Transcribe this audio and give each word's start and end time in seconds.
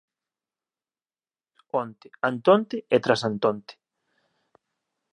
Onte, 1.81 2.07
antonte 2.31 2.77
e 2.95 2.97
trasantonte 3.05 3.73